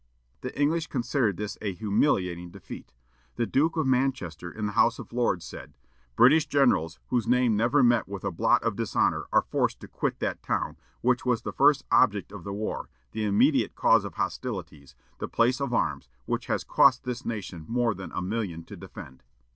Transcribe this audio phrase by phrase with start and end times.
[0.41, 2.91] The English considered this a humiliating defeat.
[3.35, 5.75] The Duke of Manchester, in the House of Lords, said:
[6.15, 10.17] "British generals, whose name never met with a blot of dishonor, are forced to quit
[10.17, 14.95] that town, which was the first object of the war, the immediate cause of hostilities,
[15.19, 19.21] the place of arms, which has cost this nation more than a million to defend."